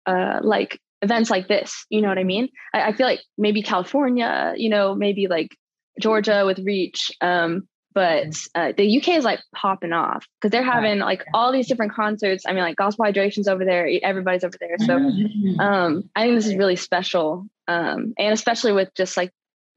uh, 0.06 0.40
like 0.42 0.80
events 1.06 1.30
like 1.30 1.46
this. 1.46 1.86
You 1.88 2.02
know 2.02 2.08
what 2.08 2.18
I 2.18 2.24
mean? 2.24 2.48
I, 2.74 2.88
I 2.88 2.92
feel 2.92 3.06
like 3.06 3.20
maybe 3.38 3.62
California, 3.62 4.54
you 4.56 4.68
know, 4.68 4.94
maybe 4.94 5.28
like 5.28 5.56
Georgia 6.00 6.44
with 6.44 6.58
Reach. 6.58 7.10
Um, 7.20 7.68
but 7.94 8.36
uh, 8.54 8.72
the 8.76 8.98
UK 8.98 9.08
is 9.16 9.24
like 9.24 9.40
popping 9.54 9.94
off 9.94 10.26
because 10.36 10.50
they're 10.50 10.62
having 10.62 10.98
like 10.98 11.24
all 11.32 11.50
these 11.50 11.66
different 11.66 11.94
concerts. 11.94 12.44
I 12.46 12.52
mean, 12.52 12.62
like 12.62 12.76
Gospel 12.76 13.06
Hydration's 13.06 13.48
over 13.48 13.64
there, 13.64 13.88
everybody's 14.02 14.44
over 14.44 14.58
there. 14.60 14.76
So 14.80 14.98
mm-hmm. 14.98 15.58
um, 15.58 16.10
I 16.14 16.24
think 16.24 16.34
this 16.34 16.46
is 16.46 16.56
really 16.56 16.76
special, 16.76 17.46
um, 17.68 18.12
and 18.18 18.34
especially 18.34 18.72
with 18.72 18.90
just 18.94 19.16
like 19.16 19.30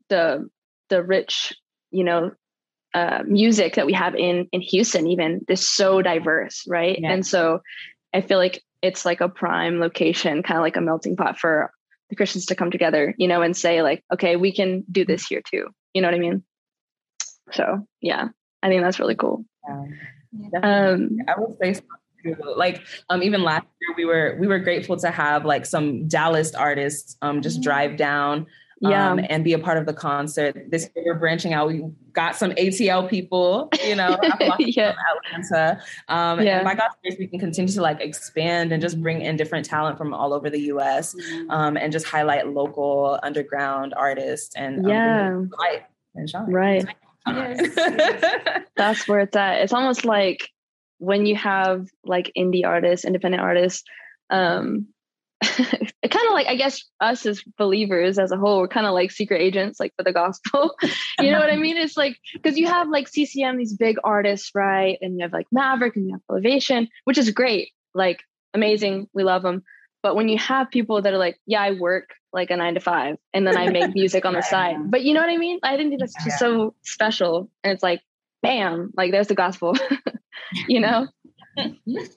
the 0.09 0.49
the 0.89 1.01
rich, 1.01 1.53
you 1.91 2.03
know, 2.03 2.31
uh, 2.93 3.23
music 3.25 3.75
that 3.75 3.85
we 3.85 3.93
have 3.93 4.15
in 4.15 4.49
in 4.51 4.59
Houston. 4.59 5.07
Even 5.07 5.45
is 5.47 5.69
so 5.69 6.01
diverse, 6.01 6.65
right? 6.67 6.99
Yeah. 6.99 7.13
And 7.13 7.25
so 7.25 7.61
I 8.13 8.19
feel 8.19 8.37
like 8.37 8.61
it's 8.81 9.05
like 9.05 9.21
a 9.21 9.29
prime 9.29 9.79
location, 9.79 10.43
kind 10.43 10.57
of 10.57 10.63
like 10.63 10.77
a 10.77 10.81
melting 10.81 11.15
pot 11.15 11.37
for 11.37 11.71
the 12.09 12.15
Christians 12.15 12.47
to 12.47 12.55
come 12.55 12.71
together, 12.71 13.13
you 13.17 13.27
know, 13.27 13.41
and 13.41 13.55
say 13.55 13.81
like, 13.81 14.03
okay, 14.11 14.35
we 14.35 14.51
can 14.51 14.83
do 14.91 15.05
this 15.05 15.27
here 15.27 15.41
too. 15.41 15.67
You 15.93 16.01
know 16.01 16.07
what 16.07 16.15
I 16.15 16.19
mean? 16.19 16.43
So 17.51 17.87
yeah, 18.01 18.29
I 18.63 18.69
think 18.69 18.81
that's 18.81 18.99
really 18.99 19.15
cool. 19.15 19.45
Yeah, 19.67 20.59
um, 20.61 21.17
I 21.27 21.39
will 21.39 21.55
say 21.61 21.73
something 21.73 21.89
too. 22.23 22.35
like 22.55 22.83
um 23.09 23.23
even 23.23 23.43
last 23.43 23.65
year 23.81 23.95
we 23.97 24.05
were 24.05 24.37
we 24.39 24.47
were 24.47 24.59
grateful 24.59 24.97
to 24.97 25.09
have 25.09 25.45
like 25.45 25.65
some 25.65 26.07
Dallas 26.07 26.53
artists 26.53 27.15
um 27.21 27.41
just 27.41 27.57
mm-hmm. 27.57 27.63
drive 27.63 27.97
down 27.97 28.47
yeah. 28.81 29.11
Um, 29.11 29.19
and 29.29 29.43
be 29.43 29.53
a 29.53 29.59
part 29.59 29.77
of 29.77 29.85
the 29.85 29.93
concert. 29.93 30.55
This 30.69 30.89
year 30.95 31.05
we're 31.05 31.19
branching 31.19 31.53
out. 31.53 31.67
We 31.67 31.83
got 32.13 32.35
some 32.35 32.51
ATL 32.51 33.09
people, 33.09 33.69
you 33.83 33.95
know, 33.95 34.17
yeah. 34.59 34.95
Atlanta. 35.33 35.81
Um, 36.07 36.41
yeah. 36.41 36.57
And 36.57 36.65
by 36.65 36.75
God's 36.75 36.95
grace, 37.01 37.17
we 37.19 37.27
can 37.27 37.39
continue 37.39 37.71
to 37.73 37.81
like 37.81 37.99
expand 37.99 38.71
and 38.71 38.81
just 38.81 39.01
bring 39.01 39.21
in 39.21 39.35
different 39.35 39.65
talent 39.65 39.97
from 39.97 40.13
all 40.13 40.33
over 40.33 40.49
the 40.49 40.61
U.S. 40.61 41.13
Mm-hmm. 41.13 41.51
Um, 41.51 41.77
and 41.77 41.91
just 41.91 42.05
highlight 42.05 42.47
local 42.47 43.19
underground 43.21 43.93
artists 43.97 44.55
and 44.55 44.85
um, 44.85 44.89
yeah, 44.89 45.41
light 45.57 45.83
and 46.15 46.29
shine. 46.29 46.51
Right. 46.51 46.85
Yes. 47.27 48.63
That's 48.75 49.07
where 49.07 49.19
it's 49.19 49.35
at. 49.35 49.61
It's 49.61 49.73
almost 49.73 50.05
like 50.05 50.49
when 50.99 51.25
you 51.25 51.35
have 51.35 51.87
like 52.05 52.31
indie 52.37 52.65
artists, 52.65 53.05
independent 53.05 53.41
artists. 53.41 53.83
Um, 54.29 54.87
kind 55.43 56.27
of 56.27 56.33
like 56.33 56.47
I 56.47 56.55
guess 56.55 56.83
us 56.99 57.25
as 57.25 57.41
believers 57.57 58.19
as 58.19 58.31
a 58.31 58.37
whole, 58.37 58.59
we're 58.59 58.67
kind 58.67 58.85
of 58.85 58.93
like 58.93 59.11
secret 59.11 59.41
agents, 59.41 59.79
like 59.79 59.93
for 59.95 60.03
the 60.03 60.11
gospel. 60.11 60.75
you 61.19 61.31
know 61.31 61.39
what 61.39 61.51
I 61.51 61.55
mean? 61.55 61.77
It's 61.77 61.95
like 61.95 62.17
because 62.33 62.57
you 62.57 62.67
have 62.67 62.89
like 62.89 63.07
CCM, 63.07 63.57
these 63.57 63.75
big 63.75 63.97
artists, 64.03 64.51
right? 64.53 64.97
And 65.01 65.17
you 65.17 65.23
have 65.23 65.33
like 65.33 65.47
Maverick 65.51 65.95
and 65.95 66.07
you 66.07 66.13
have 66.13 66.21
Elevation, 66.29 66.89
which 67.05 67.17
is 67.17 67.29
great, 67.31 67.69
like 67.93 68.19
amazing. 68.53 69.07
We 69.13 69.23
love 69.23 69.43
them. 69.43 69.63
But 70.01 70.15
when 70.15 70.29
you 70.29 70.37
have 70.37 70.69
people 70.69 71.01
that 71.01 71.13
are 71.13 71.17
like, 71.17 71.37
yeah, 71.45 71.61
I 71.61 71.71
work 71.71 72.09
like 72.31 72.51
a 72.51 72.57
nine 72.57 72.75
to 72.75 72.79
five, 72.79 73.17
and 73.33 73.45
then 73.45 73.57
I 73.57 73.69
make 73.69 73.93
music 73.95 74.25
on 74.25 74.33
the 74.33 74.41
side. 74.41 74.91
But 74.91 75.03
you 75.03 75.13
know 75.13 75.21
what 75.21 75.29
I 75.29 75.37
mean? 75.37 75.59
I 75.63 75.77
think 75.77 75.97
that's 75.99 76.23
just 76.23 76.39
so 76.39 76.73
special, 76.83 77.49
and 77.63 77.73
it's 77.73 77.83
like, 77.83 78.01
bam, 78.41 78.91
like 78.95 79.11
there's 79.11 79.27
the 79.27 79.35
gospel. 79.35 79.75
you 80.67 80.79
know? 80.79 81.07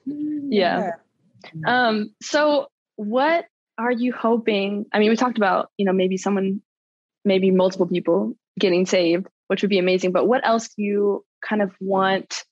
yeah. 0.09 0.93
Um. 1.67 2.15
So 2.23 2.69
what 3.03 3.47
are 3.79 3.91
you 3.91 4.13
hoping? 4.13 4.87
I 4.93 4.99
mean, 4.99 5.11
we 5.11 5.17
talked 5.17 5.39
about, 5.39 5.71
you 5.77 5.85
know, 5.85 5.93
maybe 5.93 6.17
someone, 6.17 6.63
maybe 7.25 7.51
multiple 7.51 7.87
people 7.87 8.37
getting 8.59 8.87
saved, 8.87 9.27
which 9.49 9.63
would 9.63 9.71
be 9.71 9.79
amazing. 9.79 10.13
But 10.13 10.27
what 10.27 10.47
else 10.47 10.69
do 10.69 10.83
you 10.83 11.25
kind 11.41 11.63
of 11.63 11.73
want 11.81 12.45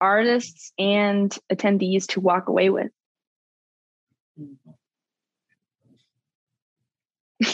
artists 0.00 0.72
and 0.78 1.36
attendees 1.52 2.06
to 2.08 2.20
walk 2.20 2.48
away 2.48 2.70
with? 2.70 2.90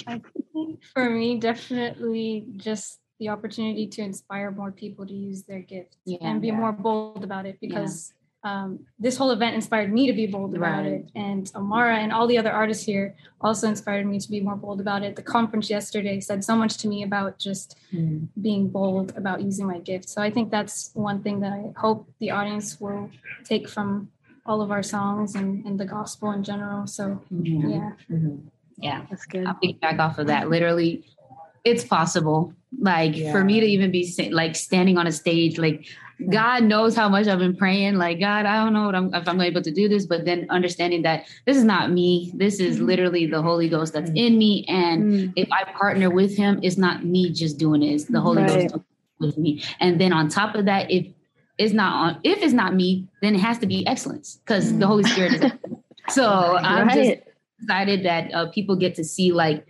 I 0.07 0.21
think 0.53 0.83
for 0.93 1.09
me, 1.09 1.39
definitely 1.39 2.47
just 2.57 2.99
the 3.19 3.29
opportunity 3.29 3.87
to 3.87 4.03
inspire 4.03 4.51
more 4.51 4.73
people 4.73 5.07
to 5.07 5.15
use 5.15 5.45
their 5.45 5.61
gifts 5.61 5.97
yeah, 6.05 6.19
and 6.21 6.41
be 6.41 6.49
yeah. 6.49 6.57
more 6.57 6.73
bold 6.73 7.25
about 7.25 7.47
it 7.47 7.59
because 7.61 8.13
um, 8.45 8.81
this 8.99 9.17
whole 9.17 9.31
event 9.31 9.55
inspired 9.55 9.91
me 9.91 10.07
to 10.07 10.13
be 10.13 10.27
bold 10.27 10.55
about 10.55 10.83
right. 10.83 10.93
it. 10.93 11.11
And 11.15 11.51
Amara 11.55 11.97
and 11.97 12.13
all 12.13 12.27
the 12.27 12.37
other 12.37 12.53
artists 12.53 12.85
here 12.85 13.17
also 13.41 13.67
inspired 13.67 14.07
me 14.07 14.21
to 14.21 14.31
be 14.31 14.41
more 14.41 14.55
bold 14.55 14.81
about 14.81 15.03
it. 15.03 15.17
The 15.17 15.23
conference 15.23 15.71
yesterday 15.71 16.21
said 16.21 16.45
so 16.45 16.55
much 16.55 16.77
to 16.79 16.89
me 16.89 17.03
about 17.03 17.39
just 17.39 17.79
mm. 17.93 18.29
being 18.41 18.69
bold 18.69 19.17
about 19.17 19.41
using 19.41 19.67
my 19.67 19.79
gift. 19.79 20.11
So 20.11 20.21
I 20.21 20.31
think 20.31 20.51
that's 20.51 20.91
one 20.93 21.23
thing 21.23 21.41
that 21.41 21.53
I 21.55 21.73
hope 21.81 22.07
the 22.21 22.31
audience 22.33 22.79
will 22.79 23.11
take 23.45 23.67
from 23.67 24.11
all 24.45 24.61
of 24.61 24.71
our 24.71 24.83
songs 24.83 25.35
and, 25.35 25.65
and 25.65 25.81
the 25.81 25.87
gospel 25.87 26.31
in 26.33 26.45
general. 26.45 26.87
So 26.87 27.23
mm-hmm. 27.33 27.71
yeah. 27.71 27.93
Mm-hmm. 28.11 28.37
Yeah, 28.77 29.07
that's 29.09 29.25
good. 29.25 29.47
I'll 29.47 29.59
back 29.81 29.99
off 30.01 30.19
of 30.19 30.27
that. 30.27 30.51
Literally, 30.51 31.05
it's 31.65 31.85
possible. 31.85 32.53
Like 32.79 33.17
yeah. 33.17 33.33
for 33.33 33.45
me 33.45 33.61
to 33.61 33.67
even 33.67 33.91
be 33.91 34.31
like 34.31 34.57
standing 34.57 34.99
on 34.99 35.07
a 35.07 35.13
stage, 35.13 35.59
like 35.59 35.87
God 36.31 36.65
knows 36.65 36.95
how 36.95 37.09
much 37.09 37.27
I've 37.27 37.39
been 37.39 37.57
praying. 37.57 37.97
Like, 37.97 38.21
God, 38.21 38.47
I 38.47 38.63
don't 38.63 38.73
know 38.73 38.89
if 38.89 38.95
I'm, 38.95 39.15
if 39.15 39.29
I'm 39.29 39.41
able 39.41 39.63
to 39.63 39.71
do 39.71 39.89
this, 39.89 40.07
but 40.07 40.25
then 40.25 40.47
understanding 40.49 41.03
that 41.03 41.27
this 41.45 41.57
is 41.57 41.65
not 41.65 41.91
me. 41.91 42.31
This 42.35 42.61
is 42.61 42.77
mm-hmm. 42.77 42.87
literally 42.87 43.27
the 43.27 43.43
Holy 43.43 43.69
Ghost 43.69 43.93
that's 43.93 44.11
mm-hmm. 44.11 44.17
in 44.17 44.39
me. 44.39 44.65
And 44.69 45.05
mm-hmm. 45.05 45.33
if 45.37 45.51
I 45.51 45.65
partner 45.65 46.11
with 46.11 46.37
Him, 46.37 46.61
it's 46.63 46.77
not 46.77 47.05
me 47.05 47.31
just 47.33 47.59
doing 47.59 47.83
it, 47.83 47.95
it's 47.95 48.05
the 48.05 48.21
Holy 48.21 48.43
right. 48.43 48.71
Ghost 48.71 48.85
with 49.19 49.39
me. 49.39 49.63
And 49.81 50.01
then 50.01 50.13
on 50.13 50.29
top 50.29 50.55
of 50.55 50.67
that, 50.67 50.91
if 50.91 51.07
it's 51.59 51.73
not 51.73 51.95
on 51.95 52.21
if 52.25 52.43
it's 52.43 52.53
not 52.53 52.75
me, 52.75 53.09
then 53.23 53.35
it 53.35 53.41
has 53.41 53.59
to 53.59 53.67
be 53.67 53.87
excellence 53.87 54.41
because 54.45 54.77
the 54.79 54.87
Holy 54.87 55.05
Spirit 55.05 55.45
is. 55.45 55.53
so 56.09 56.57
I'm 56.57 56.89
just 56.91 57.21
excited 57.61 58.05
that 58.05 58.33
uh, 58.35 58.51
people 58.51 58.77
get 58.77 58.95
to 58.97 59.05
see 59.05 59.33
like 59.33 59.67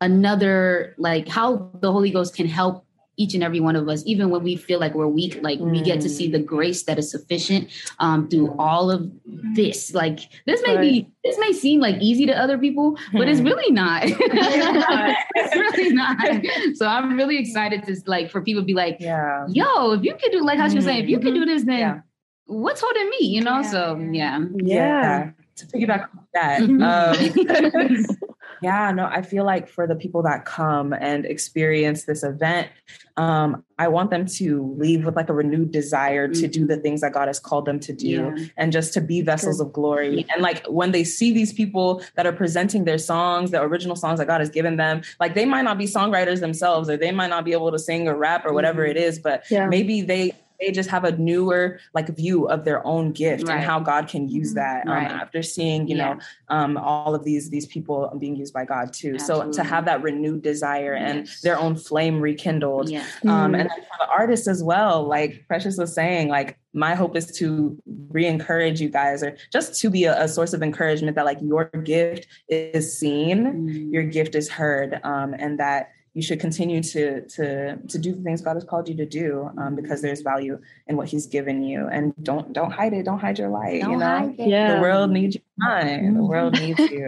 another 0.00 0.94
like 0.98 1.28
how 1.28 1.70
the 1.80 1.92
Holy 1.92 2.10
Ghost 2.10 2.34
can 2.34 2.46
help 2.46 2.84
each 3.16 3.34
and 3.34 3.44
every 3.44 3.60
one 3.60 3.76
of 3.76 3.88
us, 3.88 4.02
even 4.06 4.30
when 4.30 4.42
we 4.42 4.56
feel 4.56 4.80
like 4.80 4.94
we're 4.94 5.06
weak, 5.06 5.38
like 5.42 5.58
mm. 5.58 5.70
we 5.70 5.80
get 5.80 6.00
to 6.00 6.08
see 6.08 6.28
the 6.30 6.38
mm. 6.38 6.46
grace 6.46 6.82
that 6.84 6.98
is 6.98 7.10
sufficient 7.10 7.70
um, 7.98 8.28
through 8.28 8.54
all 8.58 8.90
of 8.90 9.10
this. 9.54 9.94
Like 9.94 10.20
this 10.46 10.62
may 10.66 10.76
right. 10.76 10.80
be, 10.80 11.08
this 11.22 11.38
may 11.38 11.52
seem 11.52 11.80
like 11.80 11.96
easy 12.00 12.26
to 12.26 12.32
other 12.32 12.58
people, 12.58 12.98
but 13.12 13.28
it's 13.28 13.40
really 13.40 13.72
not. 13.72 14.02
it's 14.06 15.54
really 15.54 15.90
not. 15.90 16.76
So 16.76 16.86
I'm 16.86 17.16
really 17.16 17.38
excited 17.38 17.84
to 17.84 17.96
like 18.06 18.30
for 18.30 18.40
people 18.40 18.62
to 18.62 18.66
be 18.66 18.74
like, 18.74 18.96
yeah. 18.98 19.46
yo, 19.48 19.92
if 19.92 20.02
you 20.02 20.14
can 20.16 20.30
do 20.30 20.42
like 20.42 20.58
how 20.58 20.68
she 20.68 20.76
was 20.76 20.84
saying, 20.84 21.04
if 21.04 21.08
you 21.08 21.20
can 21.20 21.34
do 21.34 21.44
this, 21.44 21.64
then 21.64 21.78
yeah. 21.78 22.00
what's 22.46 22.80
holding 22.80 23.08
me? 23.10 23.26
You 23.26 23.42
know? 23.42 23.60
Yeah. 23.60 23.70
So 23.70 23.96
yeah. 24.12 24.44
Yeah. 24.56 25.30
To 25.56 25.66
piggyback 25.66 26.08
on 26.10 26.26
that, 26.34 26.62
um, 26.62 28.06
yeah, 28.64 28.90
no, 28.92 29.06
I 29.06 29.22
feel 29.22 29.44
like 29.44 29.68
for 29.68 29.86
the 29.86 29.94
people 29.94 30.22
that 30.22 30.44
come 30.46 30.92
and 30.94 31.26
experience 31.26 32.04
this 32.04 32.24
event, 32.24 32.68
um, 33.16 33.62
I 33.78 33.88
want 33.88 34.10
them 34.10 34.26
to 34.26 34.74
leave 34.78 35.04
with 35.04 35.16
like 35.16 35.28
a 35.28 35.34
renewed 35.34 35.70
desire 35.70 36.28
mm-hmm. 36.28 36.40
to 36.40 36.48
do 36.48 36.66
the 36.66 36.76
things 36.78 37.02
that 37.02 37.12
God 37.12 37.28
has 37.28 37.38
called 37.38 37.66
them 37.66 37.78
to 37.80 37.92
do 37.92 38.32
yeah. 38.36 38.46
and 38.56 38.72
just 38.72 38.94
to 38.94 39.00
be 39.00 39.20
vessels 39.20 39.60
of 39.60 39.72
glory. 39.72 40.20
Yeah. 40.20 40.34
And 40.34 40.42
like 40.42 40.64
when 40.66 40.92
they 40.92 41.04
see 41.04 41.32
these 41.32 41.52
people 41.52 42.02
that 42.16 42.26
are 42.26 42.32
presenting 42.32 42.84
their 42.84 42.98
songs, 42.98 43.50
the 43.50 43.60
original 43.62 43.96
songs 43.96 44.18
that 44.18 44.26
God 44.26 44.40
has 44.40 44.50
given 44.50 44.76
them, 44.76 45.02
like 45.20 45.34
they 45.34 45.44
might 45.44 45.62
not 45.62 45.76
be 45.76 45.86
songwriters 45.86 46.40
themselves 46.40 46.88
or 46.88 46.96
they 46.96 47.12
might 47.12 47.30
not 47.30 47.44
be 47.44 47.52
able 47.52 47.70
to 47.70 47.78
sing 47.78 48.08
or 48.08 48.16
rap 48.16 48.46
or 48.46 48.54
whatever 48.54 48.82
mm-hmm. 48.82 48.96
it 48.96 49.02
is, 49.02 49.18
but 49.18 49.44
yeah. 49.50 49.66
maybe 49.66 50.00
they 50.00 50.32
they 50.60 50.70
just 50.70 50.90
have 50.90 51.04
a 51.04 51.16
newer 51.16 51.80
like 51.94 52.08
view 52.08 52.48
of 52.48 52.64
their 52.64 52.84
own 52.86 53.12
gift 53.12 53.44
right. 53.44 53.56
and 53.56 53.64
how 53.64 53.80
God 53.80 54.08
can 54.08 54.28
use 54.28 54.50
mm-hmm. 54.50 54.56
that 54.56 54.86
um, 54.86 54.92
right. 54.92 55.10
after 55.10 55.42
seeing 55.42 55.88
you 55.88 55.96
yeah. 55.96 56.14
know 56.14 56.20
um, 56.48 56.76
all 56.76 57.14
of 57.14 57.24
these 57.24 57.50
these 57.50 57.66
people 57.66 58.14
being 58.18 58.36
used 58.36 58.54
by 58.54 58.64
God 58.64 58.92
too. 58.92 59.14
Absolutely. 59.14 59.52
So 59.52 59.62
to 59.62 59.68
have 59.68 59.84
that 59.86 60.02
renewed 60.02 60.42
desire 60.42 60.96
yes. 60.96 61.10
and 61.10 61.28
their 61.42 61.58
own 61.58 61.76
flame 61.76 62.20
rekindled, 62.20 62.88
yeah. 62.88 63.04
um, 63.24 63.52
mm. 63.52 63.60
and 63.60 63.70
for 63.70 64.06
the 64.06 64.08
artists 64.08 64.48
as 64.48 64.62
well, 64.62 65.04
like 65.04 65.44
Precious 65.48 65.76
was 65.76 65.94
saying, 65.94 66.28
like 66.28 66.58
my 66.72 66.94
hope 66.94 67.16
is 67.16 67.30
to 67.38 67.80
re-encourage 68.08 68.80
you 68.80 68.88
guys 68.88 69.22
or 69.22 69.36
just 69.52 69.80
to 69.80 69.88
be 69.88 70.04
a, 70.04 70.22
a 70.22 70.28
source 70.28 70.52
of 70.52 70.62
encouragement 70.62 71.14
that 71.14 71.24
like 71.24 71.38
your 71.40 71.66
gift 71.84 72.26
is 72.48 72.98
seen, 72.98 73.44
mm. 73.44 73.92
your 73.92 74.02
gift 74.02 74.34
is 74.34 74.48
heard, 74.48 75.00
um, 75.04 75.34
and 75.38 75.58
that 75.58 75.90
you 76.14 76.22
should 76.22 76.40
continue 76.40 76.80
to 76.82 77.26
to 77.26 77.76
to 77.76 77.98
do 77.98 78.14
the 78.14 78.22
things 78.22 78.40
God 78.40 78.54
has 78.54 78.64
called 78.64 78.88
you 78.88 78.96
to 78.96 79.06
do 79.06 79.50
um, 79.58 79.74
because 79.74 80.00
there's 80.00 80.22
value 80.22 80.60
in 80.86 80.96
what 80.96 81.08
He's 81.08 81.26
given 81.26 81.62
you, 81.62 81.88
and 81.88 82.14
don't 82.22 82.52
don't 82.52 82.70
hide 82.70 82.92
it. 82.92 83.04
Don't 83.04 83.18
hide 83.18 83.38
your 83.38 83.48
light. 83.48 83.82
Don't 83.82 83.92
you 83.92 83.98
know, 83.98 84.34
yeah. 84.38 84.76
the 84.76 84.80
world 84.80 85.10
needs 85.10 85.34
you. 85.34 85.42
Mm-hmm. 85.60 86.16
The 86.16 86.22
world 86.22 86.54
needs 86.54 86.78
you, 86.78 87.06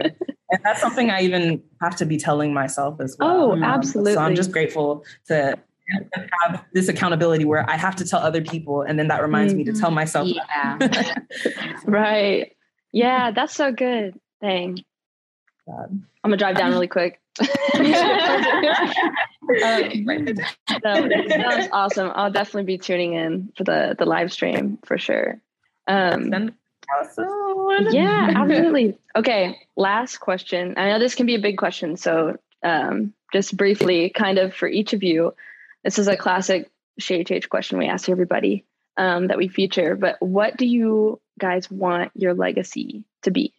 and 0.49 0.61
that's 0.63 0.81
something 0.81 1.09
I 1.09 1.21
even 1.21 1.63
have 1.81 1.95
to 1.97 2.05
be 2.05 2.17
telling 2.17 2.53
myself 2.53 2.99
as 2.99 3.15
well. 3.17 3.29
Oh, 3.29 3.51
um, 3.53 3.63
absolutely. 3.63 4.13
So 4.13 4.19
I'm 4.19 4.35
just 4.35 4.51
grateful 4.51 5.05
to 5.27 5.57
have 6.43 6.65
this 6.73 6.89
accountability 6.89 7.45
where 7.45 7.67
I 7.69 7.77
have 7.77 7.95
to 7.97 8.05
tell 8.05 8.19
other 8.19 8.41
people, 8.41 8.81
and 8.81 8.99
then 8.99 9.07
that 9.07 9.21
reminds 9.21 9.53
mm-hmm. 9.53 9.59
me 9.59 9.63
to 9.65 9.73
tell 9.73 9.89
mm-hmm. 9.89 9.95
myself. 9.95 10.27
Yeah. 10.27 11.63
right. 11.85 12.51
Yeah, 12.91 13.31
that's 13.31 13.53
so 13.53 13.71
good. 13.71 14.19
Dang. 14.41 14.83
God. 15.67 15.89
I'm 16.23 16.31
gonna 16.31 16.37
drive 16.37 16.57
down 16.57 16.71
really 16.71 16.87
quick 16.87 17.19
um, 17.39 17.45
that 20.79 21.53
was 21.55 21.69
awesome. 21.71 22.11
I'll 22.15 22.31
definitely 22.31 22.63
be 22.63 22.77
tuning 22.77 23.13
in 23.13 23.53
for 23.55 23.63
the 23.63 23.95
the 23.97 24.05
live 24.05 24.31
stream 24.33 24.79
for 24.85 24.97
sure. 24.97 25.39
Um, 25.87 26.33
awesome. 26.99 27.93
Yeah, 27.93 28.31
absolutely. 28.35 28.97
Okay, 29.15 29.59
last 29.75 30.17
question. 30.17 30.75
I 30.77 30.89
know 30.89 30.99
this 30.99 31.15
can 31.15 31.27
be 31.27 31.35
a 31.35 31.39
big 31.39 31.57
question, 31.57 31.95
so 31.97 32.37
um, 32.63 33.13
just 33.31 33.55
briefly, 33.55 34.09
kind 34.09 34.39
of 34.39 34.55
for 34.55 34.67
each 34.67 34.93
of 34.93 35.03
you, 35.03 35.35
this 35.83 35.99
is 35.99 36.07
a 36.07 36.17
classic 36.17 36.71
shade 36.97 37.27
change 37.27 37.49
question 37.49 37.77
we 37.77 37.87
ask 37.87 38.09
everybody 38.09 38.65
um, 38.97 39.27
that 39.27 39.37
we 39.37 39.47
feature. 39.47 39.95
But 39.95 40.15
what 40.19 40.57
do 40.57 40.65
you 40.65 41.21
guys 41.39 41.69
want 41.69 42.11
your 42.15 42.33
legacy 42.33 43.03
to 43.21 43.31
be? 43.31 43.53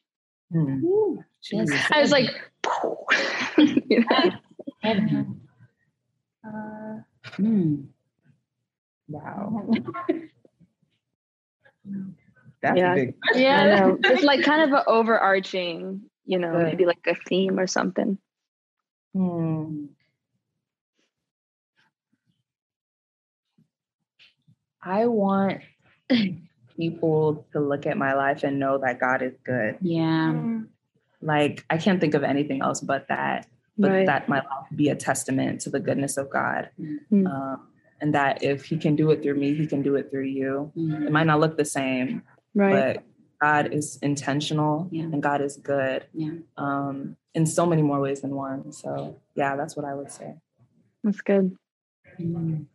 Hmm. 0.53 1.21
Ooh, 1.54 1.66
I 1.90 2.00
was 2.00 2.11
like, 2.11 2.30
you 3.59 4.04
know? 4.04 5.26
uh, 6.45 7.00
hmm. 7.37 7.76
Wow. 9.09 9.71
That's 12.61 12.78
yeah. 12.78 12.95
big. 12.95 13.14
Yeah, 13.35 13.61
I 13.61 13.76
know. 13.76 13.99
It's 14.02 14.23
like 14.23 14.42
kind 14.42 14.62
of 14.62 14.73
an 14.73 14.85
overarching, 14.87 16.02
you 16.25 16.38
know, 16.38 16.52
Good. 16.52 16.64
maybe 16.64 16.87
like 16.87 17.07
a 17.07 17.14
theme 17.14 17.59
or 17.59 17.66
something. 17.66 18.18
Hmm. 19.14 19.87
I 24.83 25.07
want 25.07 25.62
people 26.76 27.47
to 27.52 27.61
look 27.61 27.87
at 27.87 27.97
my 27.97 28.14
life 28.14 28.42
and 28.42 28.59
know 28.59 28.78
that 28.78 29.00
God 29.00 29.23
is 29.23 29.35
good. 29.45 29.78
Yeah. 29.80 30.33
Like 31.21 31.65
I 31.69 31.79
can't 31.79 32.01
think 32.01 32.15
of 32.15 32.23
anything 32.23 32.63
else 32.63 32.81
but 32.81 33.09
that. 33.09 33.47
But 33.81 33.91
right. 33.93 34.07
that 34.07 34.29
my 34.29 34.39
life 34.39 34.67
be 34.75 34.89
a 34.89 34.97
testament 34.97 35.61
to 35.63 35.71
the 35.71 35.79
goodness 35.79 36.17
of 36.17 36.31
God. 36.31 36.71
Mm-hmm. 36.81 37.27
Um, 37.29 37.69
and 38.01 38.15
that 38.15 38.43
if 38.43 38.65
he 38.65 38.77
can 38.77 38.97
do 38.97 39.11
it 39.13 39.23
through 39.23 39.35
me, 39.35 39.55
he 39.55 39.67
can 39.67 39.83
do 39.83 39.95
it 39.95 40.11
through 40.11 40.25
you. 40.25 40.73
Mm-hmm. 40.77 41.07
It 41.07 41.13
might 41.13 41.27
not 41.27 41.39
look 41.39 41.57
the 41.57 41.65
same, 41.65 42.23
right. 42.55 42.97
but 42.97 43.05
God 43.41 43.73
is 43.73 43.99
intentional 44.03 44.89
yeah. 44.91 45.05
and 45.05 45.23
God 45.23 45.41
is 45.41 45.57
good 45.57 46.07
yeah. 46.13 46.33
um, 46.57 47.17
in 47.35 47.47
so 47.47 47.67
many 47.67 47.83
more 47.83 48.01
ways 48.01 48.21
than 48.23 48.35
one. 48.35 48.73
So, 48.73 49.21
yeah, 49.37 49.55
that's 49.57 49.77
what 49.77 49.87
I 49.87 49.95
would 49.95 50.11
say. 50.11 50.35
That's 51.05 51.21
good. 51.21 51.57
Mm. 52.21 52.67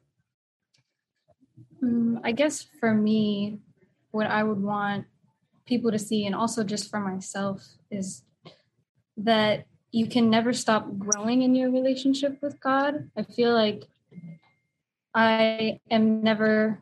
Mm, 1.84 2.22
I 2.24 2.32
guess 2.32 2.66
for 2.80 2.94
me, 2.94 3.60
what 4.12 4.28
I 4.28 4.44
would 4.44 4.62
want 4.62 5.06
people 5.66 5.92
to 5.92 6.00
see, 6.00 6.26
and 6.26 6.36
also 6.36 6.64
just 6.64 6.90
for 6.90 7.00
myself, 7.00 7.62
is 7.92 8.24
that 9.18 9.66
you 9.92 10.08
can 10.08 10.30
never 10.30 10.54
stop 10.54 10.98
growing 10.98 11.44
in 11.44 11.56
your 11.56 11.72
relationship 11.72 12.42
with 12.42 12.60
God. 12.60 13.10
I 13.16 13.24
feel 13.24 13.54
like 13.54 13.84
I 15.14 15.80
am 15.92 16.24
never, 16.24 16.80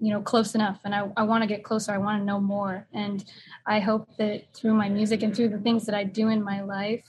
you 0.00 0.10
know, 0.10 0.22
close 0.22 0.54
enough 0.54 0.80
and 0.84 0.94
I, 0.94 1.10
I 1.16 1.24
want 1.24 1.42
to 1.42 1.46
get 1.46 1.62
closer. 1.62 1.92
I 1.92 1.98
want 1.98 2.20
to 2.20 2.24
know 2.24 2.40
more. 2.40 2.86
And 2.94 3.22
I 3.66 3.80
hope 3.80 4.16
that 4.16 4.54
through 4.54 4.74
my 4.74 4.88
music 4.88 5.22
and 5.22 5.36
through 5.36 5.50
the 5.50 5.58
things 5.58 5.84
that 5.86 5.94
I 5.94 6.04
do 6.04 6.28
in 6.28 6.42
my 6.42 6.62
life, 6.62 7.04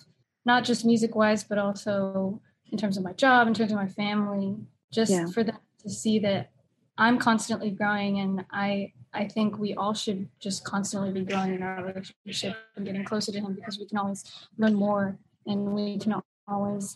not 0.45 0.65
just 0.65 0.85
music 0.85 1.15
wise, 1.15 1.43
but 1.45 1.57
also 1.57 2.41
in 2.71 2.77
terms 2.77 2.97
of 2.97 3.03
my 3.03 3.13
job, 3.13 3.47
in 3.47 3.53
terms 3.53 3.71
of 3.71 3.77
my 3.77 3.87
family, 3.87 4.57
just 4.91 5.11
yeah. 5.11 5.27
for 5.27 5.43
them 5.43 5.57
to 5.81 5.89
see 5.89 6.19
that 6.19 6.51
I'm 6.97 7.17
constantly 7.17 7.71
growing 7.71 8.19
and 8.19 8.45
I 8.51 8.91
I 9.13 9.27
think 9.27 9.57
we 9.57 9.73
all 9.73 9.93
should 9.93 10.29
just 10.39 10.63
constantly 10.63 11.11
be 11.11 11.25
growing 11.25 11.55
in 11.55 11.63
our 11.63 11.83
relationship 11.83 12.55
and 12.75 12.85
getting 12.85 13.03
closer 13.03 13.31
to 13.31 13.39
Him 13.39 13.53
because 13.53 13.77
we 13.77 13.85
can 13.85 13.97
always 13.97 14.23
learn 14.57 14.73
more 14.73 15.17
and 15.45 15.73
we 15.73 15.97
can 15.97 16.21
always 16.47 16.95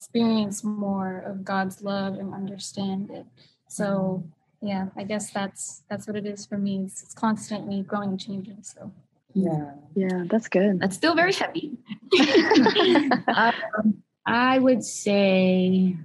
experience 0.00 0.62
more 0.62 1.18
of 1.26 1.44
God's 1.44 1.82
love 1.82 2.14
and 2.14 2.32
understand 2.32 3.10
it. 3.10 3.26
So 3.68 4.24
yeah, 4.62 4.88
I 4.96 5.04
guess 5.04 5.30
that's 5.30 5.82
that's 5.88 6.06
what 6.06 6.16
it 6.16 6.26
is 6.26 6.46
for 6.46 6.58
me. 6.58 6.84
It's, 6.84 7.02
it's 7.02 7.14
constantly 7.14 7.82
growing 7.82 8.10
and 8.10 8.20
changing. 8.20 8.62
So 8.62 8.92
yeah, 9.34 9.72
yeah, 9.94 10.24
that's 10.26 10.48
good. 10.48 10.80
That's 10.80 10.96
still 10.96 11.14
very 11.14 11.32
heavy. 11.32 11.78
um, 13.34 14.02
I 14.26 14.58
would 14.58 14.84
say 14.84 15.96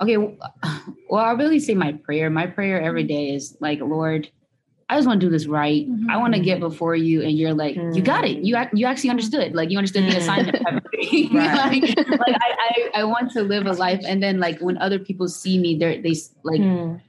okay 0.00 0.16
well 1.08 1.24
i 1.24 1.32
really 1.32 1.60
say 1.60 1.74
my 1.74 1.92
prayer 1.92 2.30
my 2.30 2.46
prayer 2.46 2.80
every 2.80 3.04
day 3.04 3.30
is 3.34 3.56
like 3.60 3.80
lord 3.80 4.28
i 4.88 4.96
just 4.96 5.06
want 5.06 5.20
to 5.20 5.26
do 5.26 5.30
this 5.30 5.46
right 5.46 5.88
mm-hmm. 5.88 6.10
i 6.10 6.16
want 6.16 6.34
to 6.34 6.40
get 6.40 6.60
before 6.60 6.94
you 6.94 7.22
and 7.22 7.38
you're 7.38 7.54
like 7.54 7.76
mm-hmm. 7.76 7.92
you 7.92 8.02
got 8.02 8.24
it 8.24 8.38
you 8.38 8.56
you 8.72 8.86
actually 8.86 9.10
understood 9.10 9.54
like 9.54 9.70
you 9.70 9.78
understood 9.78 10.04
the 10.04 10.16
assignment 10.16 10.62
like, 10.64 11.96
like 11.96 12.36
I, 12.36 12.56
I, 12.58 12.90
I 13.00 13.04
want 13.04 13.30
to 13.32 13.42
live 13.42 13.66
a 13.66 13.72
life 13.72 14.00
and 14.04 14.22
then 14.22 14.40
like 14.40 14.58
when 14.60 14.78
other 14.78 14.98
people 14.98 15.28
see 15.28 15.58
me 15.58 15.78
they're 15.78 16.00
they 16.00 16.14
like 16.42 16.60
mm. 16.60 17.00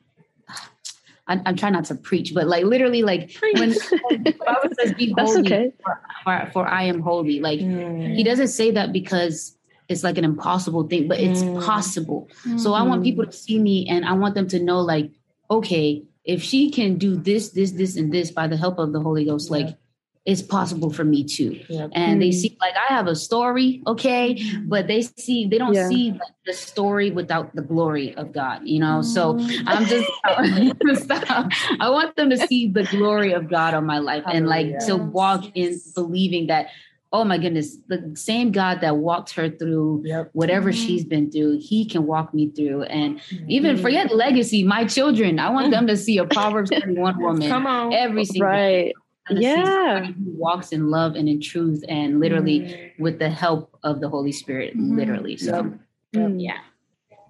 I'm, 1.27 1.41
I'm, 1.45 1.55
trying 1.55 1.71
not 1.71 1.85
to 1.85 1.95
preach, 1.95 2.33
but 2.33 2.47
like 2.47 2.65
literally, 2.65 3.03
like 3.03 3.33
preach. 3.33 3.57
when 3.57 3.69
the 3.69 4.35
Bible 4.45 4.75
says, 4.77 4.93
"Be 4.95 5.15
holy, 5.17 5.39
okay. 5.41 5.71
for, 5.81 5.99
for, 6.25 6.49
for, 6.51 6.67
I 6.67 6.83
am 6.83 6.99
holy." 6.99 7.39
Like 7.39 7.61
mm. 7.61 8.13
he 8.13 8.21
doesn't 8.21 8.49
say 8.49 8.71
that 8.71 8.91
because 8.91 9.55
it's 9.91 10.03
like 10.03 10.17
an 10.17 10.23
impossible 10.23 10.87
thing, 10.87 11.07
but 11.07 11.19
it's 11.19 11.41
mm. 11.41 11.63
possible. 11.63 12.29
Mm-hmm. 12.45 12.57
So 12.57 12.73
I 12.73 12.83
want 12.83 13.03
people 13.03 13.25
to 13.25 13.31
see 13.31 13.59
me 13.59 13.87
and 13.87 14.05
I 14.05 14.13
want 14.13 14.35
them 14.35 14.47
to 14.49 14.59
know, 14.59 14.79
like, 14.79 15.11
okay, 15.49 16.03
if 16.23 16.41
she 16.41 16.71
can 16.71 16.97
do 16.97 17.15
this, 17.15 17.49
this, 17.49 17.71
this, 17.71 17.97
and 17.97 18.11
this 18.11 18.31
by 18.31 18.47
the 18.47 18.57
help 18.57 18.79
of 18.79 18.93
the 18.93 19.01
Holy 19.01 19.25
Ghost, 19.25 19.49
yeah. 19.49 19.57
like 19.57 19.77
it's 20.23 20.43
possible 20.43 20.91
for 20.91 21.03
me 21.03 21.23
too. 21.23 21.59
Yep. 21.67 21.91
And 21.93 22.17
mm. 22.17 22.23
they 22.23 22.31
see 22.31 22.55
like 22.61 22.75
I 22.75 22.93
have 22.93 23.07
a 23.07 23.15
story, 23.15 23.81
okay, 23.87 24.39
but 24.65 24.85
they 24.87 25.01
see 25.01 25.47
they 25.47 25.57
don't 25.57 25.73
yeah. 25.73 25.89
see 25.89 26.11
like, 26.11 26.21
the 26.45 26.53
story 26.53 27.09
without 27.09 27.55
the 27.55 27.63
glory 27.63 28.13
of 28.15 28.31
God, 28.31 28.61
you 28.63 28.79
know. 28.79 29.01
So 29.01 29.39
I'm 29.65 29.85
just 29.85 30.09
I 30.23 31.89
want 31.89 32.15
them 32.15 32.29
to 32.29 32.37
see 32.47 32.67
the 32.67 32.83
glory 32.83 33.33
of 33.33 33.49
God 33.49 33.73
on 33.73 33.85
my 33.85 33.97
life 33.97 34.23
and 34.27 34.47
like 34.47 34.77
to 34.85 34.95
walk 34.95 35.45
in 35.55 35.81
believing 35.95 36.47
that 36.47 36.67
oh 37.13 37.25
my 37.25 37.37
goodness, 37.37 37.77
the 37.87 38.11
same 38.15 38.51
God 38.51 38.79
that 38.81 38.97
walked 38.97 39.33
her 39.33 39.49
through 39.49 40.03
yep. 40.05 40.29
whatever 40.33 40.71
mm-hmm. 40.71 40.85
she's 40.85 41.03
been 41.03 41.29
through, 41.29 41.59
he 41.59 41.85
can 41.85 42.05
walk 42.05 42.33
me 42.33 42.49
through. 42.49 42.83
And 42.83 43.19
mm-hmm. 43.19 43.49
even 43.49 43.77
forget 43.77 44.15
legacy, 44.15 44.63
my 44.63 44.85
children, 44.85 45.37
I 45.37 45.49
want 45.49 45.71
them 45.71 45.87
to 45.87 45.97
see 45.97 46.17
a 46.17 46.25
Proverbs 46.25 46.69
31 46.73 47.21
woman 47.21 47.49
Come 47.49 47.67
on. 47.67 47.93
every 47.93 48.25
single 48.25 48.47
right. 48.47 48.93
Yeah. 49.29 50.05
Who 50.05 50.13
walks 50.31 50.71
in 50.71 50.89
love 50.89 51.15
and 51.15 51.27
in 51.27 51.41
truth 51.41 51.83
and 51.87 52.19
literally 52.19 52.61
mm-hmm. 52.61 53.03
with 53.03 53.19
the 53.19 53.29
help 53.29 53.77
of 53.83 53.99
the 53.99 54.09
Holy 54.09 54.31
Spirit, 54.31 54.75
mm-hmm. 54.75 54.97
literally. 54.97 55.37
So 55.37 55.73
mm. 56.15 56.35
yeah. 56.41 56.59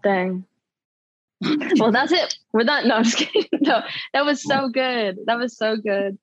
Dang. 0.04 0.46
well, 1.78 1.92
that's 1.92 2.12
it. 2.12 2.38
We're 2.54 2.64
done. 2.64 2.88
No, 2.88 2.98
I'm 2.98 3.04
just 3.04 3.18
kidding. 3.18 3.50
No, 3.62 3.82
that 4.14 4.26
was 4.26 4.44
so 4.44 4.70
good. 4.70 5.18
That 5.26 5.38
was 5.38 5.56
so 5.56 5.76
good. 5.76 6.18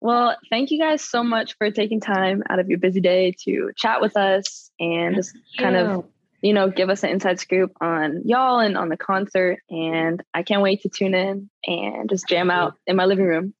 Well, 0.00 0.36
thank 0.48 0.70
you 0.70 0.78
guys 0.78 1.02
so 1.02 1.24
much 1.24 1.56
for 1.58 1.70
taking 1.70 2.00
time 2.00 2.42
out 2.48 2.58
of 2.58 2.68
your 2.68 2.78
busy 2.78 3.00
day 3.00 3.34
to 3.44 3.72
chat 3.76 4.00
with 4.00 4.16
us 4.16 4.70
and 4.78 5.16
just 5.16 5.36
kind 5.58 5.74
of, 5.74 6.04
you 6.40 6.52
know, 6.52 6.70
give 6.70 6.88
us 6.88 7.02
an 7.02 7.10
inside 7.10 7.40
scoop 7.40 7.72
on 7.80 8.22
y'all 8.24 8.60
and 8.60 8.78
on 8.78 8.90
the 8.90 8.96
concert. 8.96 9.58
And 9.68 10.22
I 10.32 10.44
can't 10.44 10.62
wait 10.62 10.82
to 10.82 10.88
tune 10.88 11.14
in 11.14 11.50
and 11.66 12.08
just 12.08 12.28
jam 12.28 12.48
out 12.48 12.74
in 12.86 12.94
my 12.94 13.06
living 13.06 13.24
room. 13.24 13.54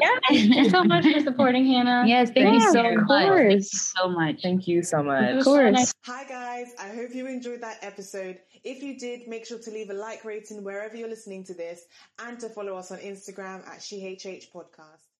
yeah, 0.00 0.16
thank 0.28 0.54
you 0.54 0.70
so 0.70 0.84
much 0.84 1.04
for 1.04 1.20
supporting 1.20 1.66
Hannah. 1.66 2.04
Yes, 2.06 2.30
thank 2.30 2.46
yeah, 2.46 2.52
you 2.54 2.72
so 2.72 2.82
much. 2.82 3.08
Thank 3.08 3.52
you 3.52 3.62
so 3.62 4.08
much. 4.08 4.42
Thank 4.42 4.66
you 4.66 4.82
so 4.82 5.02
much. 5.02 5.36
Of 5.36 5.44
course. 5.44 5.92
Hi 6.06 6.24
guys, 6.24 6.72
I 6.80 6.88
hope 6.88 7.14
you 7.14 7.26
enjoyed 7.26 7.60
that 7.60 7.76
episode. 7.82 8.38
If 8.64 8.82
you 8.82 8.98
did, 8.98 9.28
make 9.28 9.44
sure 9.44 9.58
to 9.58 9.70
leave 9.70 9.90
a 9.90 9.94
like 9.94 10.24
rating 10.24 10.64
wherever 10.64 10.96
you're 10.96 11.10
listening 11.10 11.44
to 11.44 11.52
this 11.52 11.82
and 12.24 12.40
to 12.40 12.48
follow 12.48 12.74
us 12.76 12.90
on 12.90 12.98
Instagram 12.98 13.66
at 13.68 13.80
SheHH 13.80 14.50
Podcast. 14.50 15.13